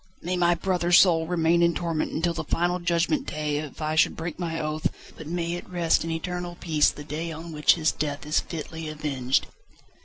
[0.23, 4.15] "May my brother's soul remain in torment until the final Judgment Day if I should
[4.15, 7.91] break my oath, but may it rest in eternal peace the day on which his
[7.91, 9.45] death is fitly avenged."